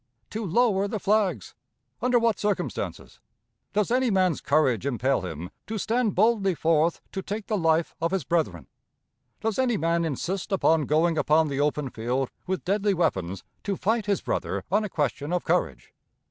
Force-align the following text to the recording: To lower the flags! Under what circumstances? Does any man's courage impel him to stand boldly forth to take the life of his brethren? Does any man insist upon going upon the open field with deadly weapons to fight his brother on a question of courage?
To 0.31 0.43
lower 0.43 0.87
the 0.87 0.97
flags! 0.99 1.53
Under 2.01 2.17
what 2.17 2.39
circumstances? 2.39 3.19
Does 3.71 3.91
any 3.91 4.09
man's 4.09 4.41
courage 4.41 4.83
impel 4.83 5.21
him 5.21 5.51
to 5.67 5.77
stand 5.77 6.15
boldly 6.15 6.55
forth 6.55 7.01
to 7.11 7.21
take 7.21 7.45
the 7.45 7.55
life 7.55 7.93
of 8.01 8.09
his 8.09 8.23
brethren? 8.23 8.65
Does 9.41 9.59
any 9.59 9.77
man 9.77 10.03
insist 10.03 10.51
upon 10.51 10.87
going 10.87 11.19
upon 11.19 11.49
the 11.49 11.59
open 11.59 11.91
field 11.91 12.31
with 12.47 12.65
deadly 12.65 12.95
weapons 12.95 13.43
to 13.63 13.77
fight 13.77 14.07
his 14.07 14.21
brother 14.21 14.63
on 14.71 14.83
a 14.83 14.89
question 14.89 15.31
of 15.31 15.45
courage? 15.45 15.93